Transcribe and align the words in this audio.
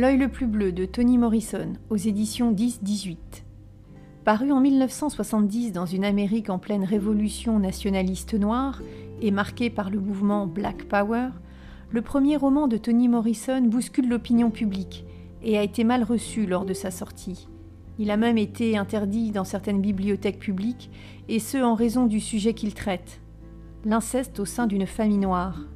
L'œil 0.00 0.16
le 0.16 0.28
plus 0.28 0.46
bleu 0.46 0.72
de 0.72 0.86
Toni 0.86 1.18
Morrison 1.18 1.74
aux 1.90 1.96
éditions 1.98 2.54
10-18. 2.54 3.16
Paru 4.24 4.50
en 4.50 4.58
1970 4.58 5.72
dans 5.72 5.84
une 5.84 6.06
Amérique 6.06 6.48
en 6.48 6.58
pleine 6.58 6.84
révolution 6.84 7.58
nationaliste 7.58 8.32
noire 8.32 8.80
et 9.20 9.30
marquée 9.30 9.68
par 9.68 9.90
le 9.90 10.00
mouvement 10.00 10.46
Black 10.46 10.84
Power, 10.84 11.28
le 11.90 12.00
premier 12.00 12.38
roman 12.38 12.66
de 12.66 12.78
Toni 12.78 13.08
Morrison 13.08 13.60
bouscule 13.60 14.08
l'opinion 14.08 14.50
publique 14.50 15.04
et 15.42 15.58
a 15.58 15.62
été 15.62 15.84
mal 15.84 16.02
reçu 16.02 16.46
lors 16.46 16.64
de 16.64 16.72
sa 16.72 16.90
sortie. 16.90 17.46
Il 17.98 18.10
a 18.10 18.16
même 18.16 18.38
été 18.38 18.78
interdit 18.78 19.32
dans 19.32 19.44
certaines 19.44 19.82
bibliothèques 19.82 20.38
publiques, 20.38 20.90
et 21.28 21.40
ce 21.40 21.58
en 21.58 21.74
raison 21.74 22.06
du 22.06 22.20
sujet 22.20 22.54
qu'il 22.54 22.72
traite, 22.72 23.20
l'inceste 23.84 24.40
au 24.40 24.46
sein 24.46 24.66
d'une 24.66 24.86
famille 24.86 25.18
noire. 25.18 25.66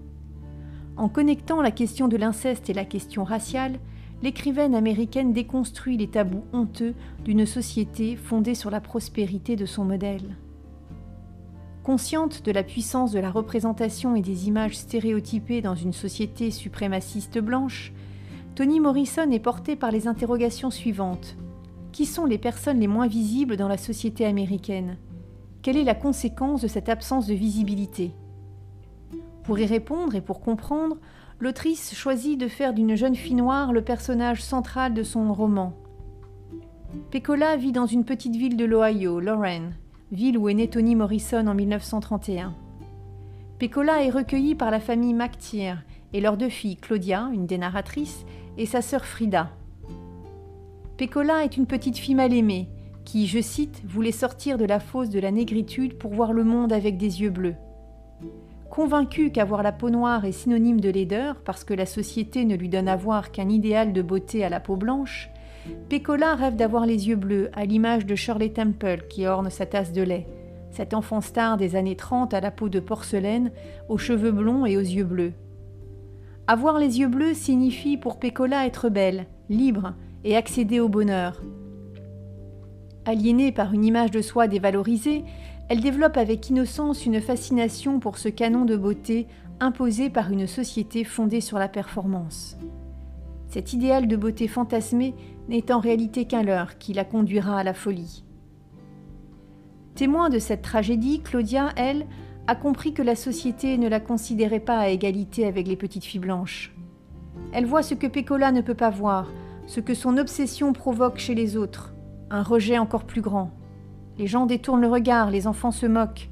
En 0.96 1.10
connectant 1.10 1.60
la 1.60 1.72
question 1.72 2.08
de 2.08 2.16
l'inceste 2.16 2.70
et 2.70 2.74
la 2.74 2.86
question 2.86 3.22
raciale, 3.24 3.78
l'écrivaine 4.24 4.74
américaine 4.74 5.34
déconstruit 5.34 5.98
les 5.98 6.08
tabous 6.08 6.44
honteux 6.54 6.94
d'une 7.26 7.44
société 7.44 8.16
fondée 8.16 8.54
sur 8.54 8.70
la 8.70 8.80
prospérité 8.80 9.54
de 9.54 9.66
son 9.66 9.84
modèle. 9.84 10.38
Consciente 11.82 12.42
de 12.42 12.50
la 12.50 12.62
puissance 12.62 13.12
de 13.12 13.18
la 13.18 13.30
représentation 13.30 14.16
et 14.16 14.22
des 14.22 14.48
images 14.48 14.78
stéréotypées 14.78 15.60
dans 15.60 15.74
une 15.74 15.92
société 15.92 16.50
suprémaciste 16.50 17.38
blanche, 17.38 17.92
Toni 18.54 18.80
Morrison 18.80 19.30
est 19.30 19.40
portée 19.40 19.76
par 19.76 19.90
les 19.90 20.08
interrogations 20.08 20.70
suivantes. 20.70 21.36
Qui 21.92 22.06
sont 22.06 22.24
les 22.24 22.38
personnes 22.38 22.80
les 22.80 22.86
moins 22.86 23.08
visibles 23.08 23.58
dans 23.58 23.68
la 23.68 23.76
société 23.76 24.24
américaine? 24.24 24.96
Quelle 25.60 25.76
est 25.76 25.84
la 25.84 25.94
conséquence 25.94 26.62
de 26.62 26.68
cette 26.68 26.88
absence 26.88 27.26
de 27.26 27.34
visibilité? 27.34 28.12
Pour 29.44 29.58
y 29.58 29.66
répondre 29.66 30.14
et 30.14 30.22
pour 30.22 30.40
comprendre, 30.40 30.96
l'autrice 31.38 31.94
choisit 31.94 32.40
de 32.40 32.48
faire 32.48 32.72
d'une 32.72 32.96
jeune 32.96 33.14
fille 33.14 33.34
noire 33.34 33.72
le 33.72 33.82
personnage 33.82 34.42
central 34.42 34.94
de 34.94 35.02
son 35.02 35.32
roman. 35.32 35.74
Pecola 37.10 37.56
vit 37.56 37.72
dans 37.72 37.86
une 37.86 38.04
petite 38.04 38.36
ville 38.36 38.56
de 38.56 38.64
l'Ohio, 38.64 39.20
Lorraine, 39.20 39.74
ville 40.12 40.38
où 40.38 40.48
est 40.48 40.54
né 40.54 40.68
Toni 40.68 40.94
Morrison 40.96 41.46
en 41.46 41.54
1931. 41.54 42.54
Pecola 43.58 44.02
est 44.02 44.10
recueillie 44.10 44.54
par 44.54 44.70
la 44.70 44.80
famille 44.80 45.14
McTeer 45.14 45.76
et 46.14 46.20
leurs 46.20 46.36
deux 46.36 46.48
filles, 46.48 46.76
Claudia, 46.76 47.28
une 47.32 47.46
des 47.46 47.58
narratrices, 47.58 48.24
et 48.56 48.66
sa 48.66 48.80
sœur 48.80 49.04
Frida. 49.04 49.50
Pécola 50.96 51.44
est 51.44 51.56
une 51.56 51.66
petite 51.66 51.98
fille 51.98 52.14
mal 52.14 52.32
aimée, 52.32 52.68
qui, 53.04 53.26
je 53.26 53.40
cite, 53.40 53.82
voulait 53.84 54.12
sortir 54.12 54.56
de 54.56 54.64
la 54.64 54.80
fosse 54.80 55.10
de 55.10 55.20
la 55.20 55.32
négritude 55.32 55.98
pour 55.98 56.14
voir 56.14 56.32
le 56.32 56.44
monde 56.44 56.72
avec 56.72 56.96
des 56.96 57.20
yeux 57.20 57.30
bleus. 57.30 57.56
Convaincue 58.74 59.30
qu'avoir 59.30 59.62
la 59.62 59.70
peau 59.70 59.88
noire 59.88 60.24
est 60.24 60.32
synonyme 60.32 60.80
de 60.80 60.90
laideur 60.90 61.36
parce 61.44 61.62
que 61.62 61.74
la 61.74 61.86
société 61.86 62.44
ne 62.44 62.56
lui 62.56 62.68
donne 62.68 62.88
à 62.88 62.96
voir 62.96 63.30
qu'un 63.30 63.48
idéal 63.48 63.92
de 63.92 64.02
beauté 64.02 64.44
à 64.44 64.48
la 64.48 64.58
peau 64.58 64.74
blanche, 64.74 65.30
Pécola 65.88 66.34
rêve 66.34 66.56
d'avoir 66.56 66.84
les 66.84 67.06
yeux 67.06 67.14
bleus 67.14 67.50
à 67.52 67.66
l'image 67.66 68.04
de 68.04 68.16
Shirley 68.16 68.48
Temple 68.48 69.04
qui 69.08 69.28
orne 69.28 69.48
sa 69.48 69.64
tasse 69.64 69.92
de 69.92 70.02
lait, 70.02 70.26
cet 70.72 70.92
enfant 70.92 71.20
star 71.20 71.56
des 71.56 71.76
années 71.76 71.94
30 71.94 72.34
à 72.34 72.40
la 72.40 72.50
peau 72.50 72.68
de 72.68 72.80
porcelaine, 72.80 73.52
aux 73.88 73.96
cheveux 73.96 74.32
blonds 74.32 74.66
et 74.66 74.76
aux 74.76 74.80
yeux 74.80 75.04
bleus. 75.04 75.34
Avoir 76.48 76.80
les 76.80 76.98
yeux 76.98 77.06
bleus 77.06 77.34
signifie 77.34 77.96
pour 77.96 78.18
Pécola 78.18 78.66
être 78.66 78.88
belle, 78.88 79.26
libre, 79.48 79.94
et 80.24 80.36
accéder 80.36 80.80
au 80.80 80.88
bonheur. 80.88 81.40
Aliénée 83.04 83.52
par 83.52 83.72
une 83.72 83.84
image 83.84 84.10
de 84.10 84.20
soi 84.20 84.48
dévalorisée, 84.48 85.22
elle 85.68 85.80
développe 85.80 86.16
avec 86.16 86.50
innocence 86.50 87.06
une 87.06 87.20
fascination 87.20 87.98
pour 87.98 88.18
ce 88.18 88.28
canon 88.28 88.64
de 88.64 88.76
beauté 88.76 89.26
imposé 89.60 90.10
par 90.10 90.30
une 90.30 90.46
société 90.46 91.04
fondée 91.04 91.40
sur 91.40 91.58
la 91.58 91.68
performance. 91.68 92.58
Cet 93.48 93.72
idéal 93.72 94.08
de 94.08 94.16
beauté 94.16 94.48
fantasmé 94.48 95.14
n'est 95.48 95.72
en 95.72 95.78
réalité 95.78 96.26
qu'un 96.26 96.42
leurre 96.42 96.76
qui 96.78 96.92
la 96.92 97.04
conduira 97.04 97.58
à 97.58 97.64
la 97.64 97.72
folie. 97.74 98.24
Témoin 99.94 100.28
de 100.28 100.38
cette 100.38 100.62
tragédie, 100.62 101.20
Claudia, 101.20 101.70
elle, 101.76 102.06
a 102.46 102.56
compris 102.56 102.92
que 102.92 103.02
la 103.02 103.16
société 103.16 103.78
ne 103.78 103.88
la 103.88 104.00
considérait 104.00 104.60
pas 104.60 104.78
à 104.78 104.88
égalité 104.88 105.46
avec 105.46 105.66
les 105.66 105.76
petites 105.76 106.04
filles 106.04 106.20
blanches. 106.20 106.74
Elle 107.52 107.64
voit 107.64 107.82
ce 107.82 107.94
que 107.94 108.06
Pécola 108.06 108.52
ne 108.52 108.60
peut 108.60 108.74
pas 108.74 108.90
voir, 108.90 109.32
ce 109.66 109.80
que 109.80 109.94
son 109.94 110.18
obsession 110.18 110.72
provoque 110.72 111.18
chez 111.18 111.34
les 111.34 111.56
autres, 111.56 111.94
un 112.30 112.42
rejet 112.42 112.76
encore 112.76 113.04
plus 113.04 113.22
grand. 113.22 113.50
Les 114.18 114.26
gens 114.26 114.46
détournent 114.46 114.80
le 114.80 114.88
regard, 114.88 115.30
les 115.30 115.46
enfants 115.46 115.72
se 115.72 115.86
moquent. 115.86 116.28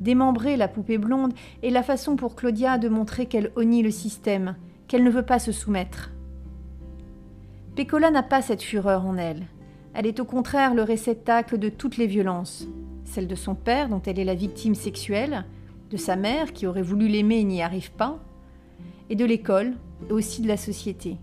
Démembrer 0.00 0.56
la 0.56 0.68
poupée 0.68 0.98
blonde 0.98 1.34
est 1.62 1.70
la 1.70 1.82
façon 1.82 2.16
pour 2.16 2.34
Claudia 2.34 2.78
de 2.78 2.88
montrer 2.88 3.26
qu'elle 3.26 3.52
honnie 3.56 3.82
le 3.82 3.90
système, 3.90 4.56
qu'elle 4.88 5.04
ne 5.04 5.10
veut 5.10 5.26
pas 5.26 5.38
se 5.38 5.52
soumettre. 5.52 6.10
Pécola 7.76 8.10
n'a 8.10 8.22
pas 8.22 8.42
cette 8.42 8.62
fureur 8.62 9.06
en 9.06 9.16
elle. 9.16 9.46
Elle 9.94 10.06
est 10.06 10.20
au 10.20 10.24
contraire 10.24 10.74
le 10.74 10.82
réceptacle 10.82 11.58
de 11.58 11.68
toutes 11.68 11.96
les 11.96 12.06
violences. 12.06 12.66
Celle 13.04 13.26
de 13.26 13.34
son 13.34 13.54
père, 13.54 13.88
dont 13.88 14.02
elle 14.06 14.18
est 14.18 14.24
la 14.24 14.34
victime 14.34 14.74
sexuelle, 14.74 15.44
de 15.90 15.96
sa 15.96 16.16
mère, 16.16 16.52
qui 16.52 16.66
aurait 16.66 16.82
voulu 16.82 17.08
l'aimer 17.08 17.40
et 17.40 17.44
n'y 17.44 17.62
arrive 17.62 17.90
pas, 17.92 18.18
et 19.08 19.16
de 19.16 19.24
l'école, 19.24 19.74
et 20.08 20.12
aussi 20.12 20.42
de 20.42 20.48
la 20.48 20.56
société. 20.56 21.16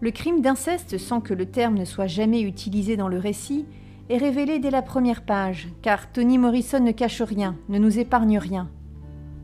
Le 0.00 0.10
crime 0.10 0.42
d'inceste, 0.42 0.98
sans 0.98 1.20
que 1.20 1.34
le 1.34 1.46
terme 1.46 1.76
ne 1.76 1.84
soit 1.84 2.06
jamais 2.06 2.42
utilisé 2.42 2.96
dans 2.96 3.08
le 3.08 3.18
récit, 3.18 3.66
est 4.08 4.16
révélé 4.16 4.58
dès 4.58 4.70
la 4.70 4.82
première 4.82 5.22
page, 5.22 5.68
car 5.82 6.10
Toni 6.10 6.38
Morrison 6.38 6.80
ne 6.80 6.92
cache 6.92 7.22
rien, 7.22 7.56
ne 7.68 7.78
nous 7.78 7.98
épargne 7.98 8.38
rien. 8.38 8.68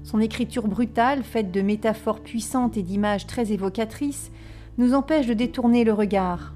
Son 0.03 0.21
écriture 0.21 0.69
brutale, 0.69 1.23
faite 1.23 1.51
de 1.51 1.63
métaphores 1.63 2.21
puissantes 2.21 2.77
et 2.77 2.83
d'images 2.83 3.27
très 3.27 3.53
évocatrices, 3.53 4.31
nous 4.79 4.95
empêche 4.95 5.27
de 5.27 5.35
détourner 5.35 5.85
le 5.85 5.93
regard. 5.93 6.55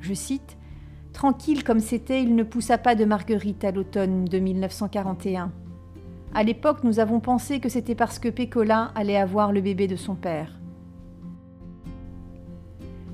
Je 0.00 0.14
cite 0.14 0.56
Tranquille 1.12 1.64
comme 1.64 1.80
c'était, 1.80 2.22
il 2.22 2.36
ne 2.36 2.44
poussa 2.44 2.78
pas 2.78 2.94
de 2.94 3.04
marguerite 3.04 3.64
à 3.64 3.72
l'automne 3.72 4.24
de 4.24 4.38
1941. 4.38 5.50
À 6.34 6.42
l'époque, 6.44 6.84
nous 6.84 7.00
avons 7.00 7.20
pensé 7.20 7.58
que 7.58 7.68
c'était 7.68 7.94
parce 7.94 8.18
que 8.18 8.28
Pécola 8.28 8.92
allait 8.94 9.16
avoir 9.16 9.50
le 9.50 9.60
bébé 9.60 9.88
de 9.88 9.96
son 9.96 10.14
père. 10.14 10.52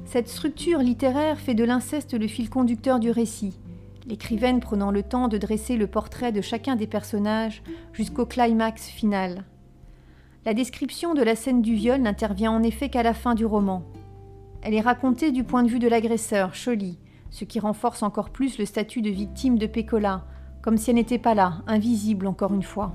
Cette 0.05 0.29
structure 0.29 0.81
littéraire 0.81 1.41
fait 1.41 1.55
de 1.55 1.65
l'inceste 1.65 2.13
le 2.19 2.29
fil 2.29 2.51
conducteur 2.51 3.01
du 3.01 3.11
récit, 3.11 3.59
l'écrivaine 4.07 4.61
prenant 4.61 4.91
le 4.91 5.03
temps 5.03 5.29
de 5.29 5.39
dresser 5.39 5.77
le 5.77 5.87
portrait 5.87 6.33
de 6.33 6.41
chacun 6.41 6.77
des 6.77 6.87
personnages 6.87 7.63
jusqu'au 7.93 8.27
climax 8.27 8.89
final. 8.89 9.45
La 10.45 10.53
description 10.53 11.15
de 11.15 11.23
la 11.23 11.37
scène 11.37 11.63
du 11.63 11.75
viol 11.75 12.01
n'intervient 12.01 12.53
en 12.53 12.63
effet 12.63 12.91
qu'à 12.91 13.03
la 13.03 13.15
fin 13.15 13.35
du 13.35 13.47
roman. 13.47 13.83
Elle 14.63 14.75
est 14.75 14.81
racontée 14.81 15.33
du 15.33 15.45
point 15.45 15.63
de 15.63 15.69
vue 15.69 15.79
de 15.79 15.89
l'agresseur, 15.89 16.53
Choly, 16.55 16.99
ce 17.31 17.45
qui 17.45 17.61
renforce 17.61 18.03
encore 18.03 18.31
plus 18.31 18.59
le 18.59 18.67
statut 18.67 19.03
de 19.03 19.11
victime 19.11 19.59
de 19.59 19.67
Pécola, 19.67 20.25
comme 20.63 20.77
si 20.77 20.91
elle 20.91 20.97
n'était 20.97 21.19
pas 21.19 21.35
là, 21.35 21.63
invisible 21.67 22.27
encore 22.27 22.53
une 22.53 22.63
fois. 22.63 22.95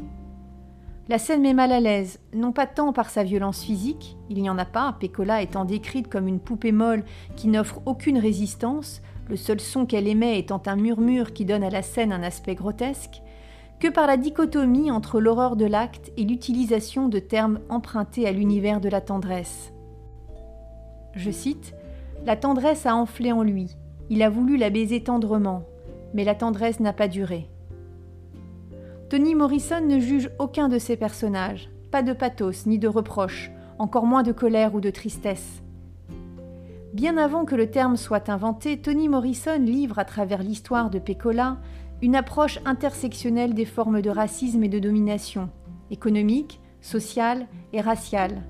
La 1.10 1.18
scène 1.18 1.42
met 1.42 1.56
mal 1.56 1.72
à 1.72 1.80
l'aise, 1.80 2.20
non 2.36 2.52
pas 2.52 2.68
tant 2.68 2.94
par 2.94 3.10
sa 3.10 3.24
violence 3.24 3.64
physique, 3.64 4.16
il 4.30 4.40
n'y 4.42 4.50
en 4.50 4.60
a 4.60 4.66
pas, 4.66 4.96
Pécola 5.00 5.42
étant 5.42 5.66
décrite 5.66 6.08
comme 6.08 6.28
une 6.28 6.40
poupée 6.40 6.72
molle 6.72 7.04
qui 7.36 7.48
n'offre 7.48 7.82
aucune 7.88 8.20
résistance, 8.20 9.02
le 9.30 9.38
seul 9.38 9.60
son 9.60 9.86
qu'elle 9.86 10.08
émet 10.08 10.40
étant 10.40 10.62
un 10.66 10.76
murmure 10.76 11.34
qui 11.34 11.46
donne 11.46 11.64
à 11.64 11.70
la 11.70 11.84
scène 11.84 12.12
un 12.12 12.24
aspect 12.24 12.56
grotesque, 12.56 13.22
que 13.80 13.88
par 13.88 14.08
la 14.08 14.18
dichotomie 14.18 14.92
entre 14.92 15.22
l'horreur 15.22 15.56
de 15.56 15.66
l'acte 15.66 16.12
et 16.18 16.24
l'utilisation 16.24 17.08
de 17.08 17.20
termes 17.20 17.60
empruntés 17.70 18.28
à 18.28 18.32
l'univers 18.32 18.82
de 18.82 18.90
la 18.90 19.02
tendresse. 19.02 19.72
Je 21.16 21.32
cite 21.32 21.76
La 22.26 22.36
tendresse 22.36 22.86
a 22.86 22.96
enflé 22.96 23.32
en 23.32 23.44
lui, 23.44 23.78
il 24.10 24.24
a 24.24 24.30
voulu 24.30 24.58
la 24.58 24.72
baiser 24.72 25.02
tendrement, 25.04 25.64
mais 26.14 26.24
la 26.24 26.36
tendresse 26.36 26.80
n'a 26.80 26.94
pas 26.94 27.08
duré. 27.08 27.48
Toni 29.10 29.36
Morrison 29.36 29.82
ne 29.82 30.00
juge 30.00 30.30
aucun 30.40 30.68
de 30.70 30.80
ses 30.80 30.98
personnages, 30.98 31.70
pas 31.92 32.02
de 32.02 32.14
pathos 32.14 32.66
ni 32.66 32.80
de 32.80 32.88
reproche, 32.88 33.52
encore 33.78 34.06
moins 34.06 34.24
de 34.24 34.32
colère 34.32 34.76
ou 34.76 34.82
de 34.82 34.90
tristesse. 34.90 35.62
Bien 37.00 37.16
avant 37.16 37.46
que 37.46 37.56
le 37.56 37.72
terme 37.72 37.96
soit 37.96 38.28
inventé, 38.28 38.78
Toni 38.78 39.08
Morrison 39.08 39.58
livre 39.58 40.00
à 40.00 40.04
travers 40.04 40.44
l'histoire 40.44 40.90
de 40.90 41.00
Pécola 41.00 41.56
une 42.02 42.14
approche 42.14 42.60
intersectionnelle 42.66 43.54
des 43.54 43.64
formes 43.64 44.02
de 44.02 44.10
racisme 44.10 44.66
et 44.66 44.68
de 44.68 44.80
domination, 44.80 45.50
économique, 45.92 46.60
sociale 46.82 47.48
et 47.72 47.80
raciale. 47.80 48.44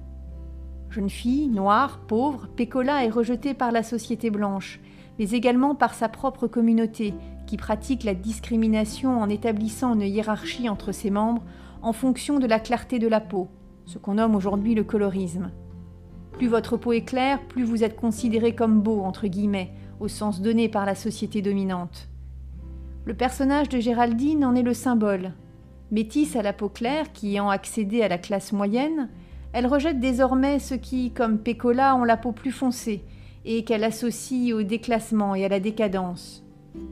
Jeune 0.89 1.11
fille, 1.11 1.47
noire, 1.47 1.99
pauvre, 2.07 2.47
Pécola 2.47 3.05
est 3.05 3.11
rejetée 3.11 3.53
par 3.53 3.71
la 3.71 3.83
société 3.83 4.31
blanche, 4.31 4.79
mais 5.19 5.29
également 5.29 5.75
par 5.75 5.93
sa 5.93 6.09
propre 6.09 6.47
communauté, 6.47 7.13
qui 7.45 7.55
pratique 7.55 8.03
la 8.03 8.15
discrimination 8.15 9.21
en 9.21 9.29
établissant 9.29 9.93
une 9.93 10.01
hiérarchie 10.01 10.69
entre 10.69 10.91
ses 10.91 11.11
membres 11.11 11.43
en 11.83 11.93
fonction 11.93 12.39
de 12.39 12.47
la 12.47 12.59
clarté 12.59 12.97
de 12.97 13.07
la 13.07 13.21
peau, 13.21 13.47
ce 13.85 13.99
qu'on 13.99 14.15
nomme 14.15 14.33
aujourd'hui 14.33 14.73
le 14.73 14.83
colorisme. 14.83 15.51
Plus 16.39 16.47
votre 16.47 16.77
peau 16.77 16.93
est 16.93 17.01
claire, 17.01 17.41
plus 17.49 17.65
vous 17.65 17.83
êtes 17.83 17.97
considéré 17.97 18.55
comme 18.55 18.79
beau, 18.79 19.01
entre 19.01 19.27
guillemets, 19.27 19.73
au 19.99 20.07
sens 20.07 20.39
donné 20.39 20.69
par 20.69 20.85
la 20.85 20.95
société 20.95 21.41
dominante. 21.41 22.07
Le 23.03 23.13
personnage 23.13 23.67
de 23.67 23.81
Géraldine 23.81 24.45
en 24.45 24.55
est 24.55 24.63
le 24.63 24.73
symbole. 24.73 25.33
Métisse 25.91 26.37
à 26.37 26.41
la 26.41 26.53
peau 26.53 26.69
claire, 26.69 27.11
qui 27.11 27.31
ayant 27.31 27.49
accédé 27.49 28.03
à 28.03 28.07
la 28.07 28.17
classe 28.17 28.53
moyenne, 28.53 29.09
Elle 29.51 29.67
rejette 29.67 29.99
désormais 29.99 30.59
ceux 30.59 30.77
qui, 30.77 31.11
comme 31.11 31.39
Pécola, 31.39 31.97
ont 31.97 32.05
la 32.05 32.15
peau 32.15 32.31
plus 32.31 32.51
foncée 32.51 33.03
et 33.43 33.65
qu'elle 33.65 33.83
associe 33.83 34.53
au 34.53 34.63
déclassement 34.63 35.35
et 35.35 35.43
à 35.43 35.49
la 35.49 35.59
décadence. 35.59 36.45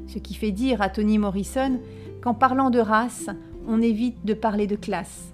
Ce 0.08 0.18
qui 0.18 0.34
fait 0.34 0.52
dire 0.52 0.82
à 0.82 0.90
Toni 0.90 1.20
Morrison 1.20 1.80
qu'en 2.22 2.34
parlant 2.34 2.70
de 2.70 2.80
race, 2.80 3.30
on 3.66 3.82
évite 3.82 4.26
de 4.26 4.34
parler 4.34 4.68
de 4.68 4.76
classe. 4.76 5.32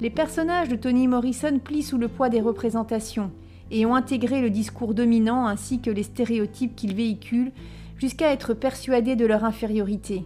Les 0.00 0.10
personnages 0.10 0.68
de 0.68 0.76
Toni 0.76 1.08
Morrison 1.08 1.58
plient 1.58 1.82
sous 1.82 1.98
le 1.98 2.06
poids 2.06 2.28
des 2.28 2.40
représentations 2.40 3.32
et 3.72 3.84
ont 3.84 3.96
intégré 3.96 4.40
le 4.40 4.48
discours 4.48 4.94
dominant 4.94 5.46
ainsi 5.46 5.80
que 5.80 5.90
les 5.90 6.04
stéréotypes 6.04 6.76
qu'ils 6.76 6.94
véhiculent 6.94 7.50
jusqu'à 7.96 8.32
être 8.32 8.54
persuadés 8.54 9.16
de 9.16 9.26
leur 9.26 9.44
infériorité. 9.44 10.24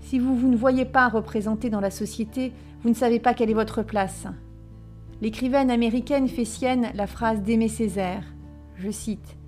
Si 0.00 0.18
vous, 0.18 0.36
vous 0.36 0.48
ne 0.48 0.56
voyez 0.56 0.84
pas 0.84 1.08
représenté 1.08 1.70
dans 1.70 1.80
la 1.80 1.90
société, 1.90 2.52
vous 2.82 2.90
ne 2.90 2.94
savez 2.94 3.18
pas 3.18 3.32
quelle 3.32 3.48
est 3.48 3.54
votre 3.54 3.82
place. 3.82 4.26
L'écrivaine 5.22 5.70
américaine 5.70 6.28
fait 6.28 6.44
sienne 6.44 6.88
la 6.94 7.06
phrase 7.06 7.40
d'Aimé 7.40 7.68
Césaire. 7.68 8.24
Je 8.76 8.90
cite 8.90 9.38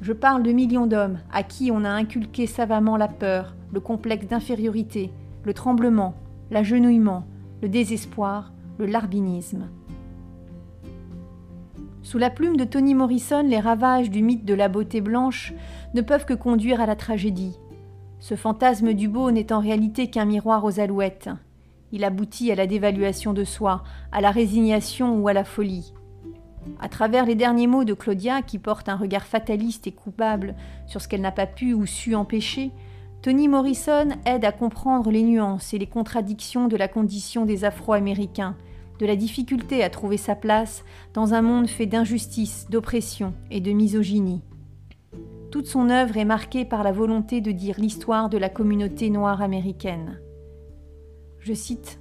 Je 0.00 0.14
parle 0.14 0.42
de 0.42 0.52
millions 0.52 0.86
d'hommes 0.86 1.18
à 1.30 1.42
qui 1.42 1.70
on 1.70 1.84
a 1.84 1.90
inculqué 1.90 2.46
savamment 2.46 2.96
la 2.96 3.08
peur, 3.08 3.54
le 3.74 3.80
complexe 3.80 4.26
d'infériorité, 4.26 5.10
le 5.44 5.52
tremblement, 5.52 6.14
l'agenouillement, 6.50 7.26
le 7.62 7.68
désespoir, 7.68 8.52
le 8.78 8.86
larbinisme. 8.86 9.68
Sous 12.02 12.18
la 12.18 12.30
plume 12.30 12.56
de 12.56 12.64
Toni 12.64 12.94
Morrison, 12.94 13.42
les 13.42 13.58
ravages 13.58 14.10
du 14.10 14.22
mythe 14.22 14.44
de 14.44 14.54
la 14.54 14.68
beauté 14.68 15.00
blanche 15.00 15.52
ne 15.94 16.02
peuvent 16.02 16.24
que 16.24 16.34
conduire 16.34 16.80
à 16.80 16.86
la 16.86 16.94
tragédie. 16.94 17.58
Ce 18.20 18.36
fantasme 18.36 18.92
du 18.92 19.08
beau 19.08 19.30
n'est 19.30 19.52
en 19.52 19.60
réalité 19.60 20.08
qu'un 20.08 20.24
miroir 20.24 20.64
aux 20.64 20.78
alouettes. 20.78 21.30
Il 21.92 22.04
aboutit 22.04 22.52
à 22.52 22.54
la 22.54 22.66
dévaluation 22.66 23.32
de 23.32 23.44
soi, 23.44 23.82
à 24.12 24.20
la 24.20 24.30
résignation 24.30 25.18
ou 25.18 25.28
à 25.28 25.32
la 25.32 25.44
folie. 25.44 25.94
À 26.80 26.88
travers 26.88 27.26
les 27.26 27.34
derniers 27.34 27.66
mots 27.66 27.84
de 27.84 27.94
Claudia, 27.94 28.42
qui 28.42 28.58
porte 28.58 28.88
un 28.88 28.96
regard 28.96 29.24
fataliste 29.24 29.86
et 29.86 29.92
coupable 29.92 30.54
sur 30.86 31.00
ce 31.00 31.08
qu'elle 31.08 31.20
n'a 31.20 31.32
pas 31.32 31.46
pu 31.46 31.74
ou 31.74 31.86
su 31.86 32.14
empêcher, 32.14 32.72
Toni 33.26 33.48
Morrison 33.48 34.10
aide 34.24 34.44
à 34.44 34.52
comprendre 34.52 35.10
les 35.10 35.24
nuances 35.24 35.74
et 35.74 35.78
les 35.78 35.88
contradictions 35.88 36.68
de 36.68 36.76
la 36.76 36.86
condition 36.86 37.44
des 37.44 37.64
Afro-Américains, 37.64 38.54
de 39.00 39.04
la 39.04 39.16
difficulté 39.16 39.82
à 39.82 39.90
trouver 39.90 40.16
sa 40.16 40.36
place 40.36 40.84
dans 41.12 41.34
un 41.34 41.42
monde 41.42 41.66
fait 41.66 41.86
d'injustice, 41.86 42.68
d'oppression 42.70 43.34
et 43.50 43.60
de 43.60 43.72
misogynie. 43.72 44.44
Toute 45.50 45.66
son 45.66 45.90
œuvre 45.90 46.16
est 46.16 46.24
marquée 46.24 46.64
par 46.64 46.84
la 46.84 46.92
volonté 46.92 47.40
de 47.40 47.50
dire 47.50 47.80
l'histoire 47.80 48.28
de 48.28 48.38
la 48.38 48.48
communauté 48.48 49.10
noire 49.10 49.42
américaine. 49.42 50.20
Je 51.40 51.52
cite 51.52 51.98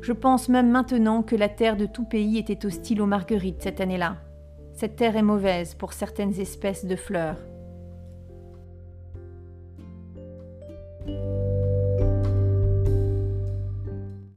Je 0.00 0.12
pense 0.12 0.48
même 0.48 0.72
maintenant 0.72 1.22
que 1.22 1.36
la 1.36 1.48
terre 1.48 1.76
de 1.76 1.86
tout 1.86 2.04
pays 2.04 2.36
était 2.36 2.66
hostile 2.66 3.00
aux 3.00 3.06
marguerites 3.06 3.62
cette 3.62 3.80
année-là. 3.80 4.16
Cette 4.72 4.96
terre 4.96 5.16
est 5.16 5.22
mauvaise 5.22 5.76
pour 5.76 5.92
certaines 5.92 6.40
espèces 6.40 6.84
de 6.84 6.96
fleurs. 6.96 7.36